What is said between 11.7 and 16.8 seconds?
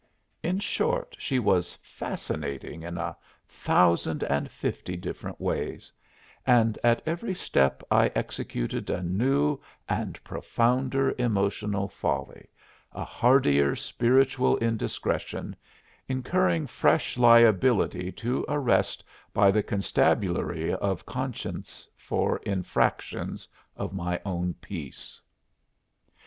folly, a hardier spiritual indiscretion, incurring